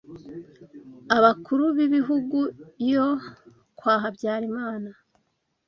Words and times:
abakuru 1.17 1.63
b’ibihugu 1.75 2.39
yo 2.91 3.07
kwa 3.77 3.93
“Habyarimana”, 4.01 4.89